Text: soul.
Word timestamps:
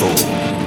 soul. 0.00 0.59